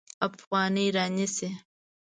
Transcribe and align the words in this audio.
افغانۍ 0.27 0.87
رانیسي. 0.95 1.49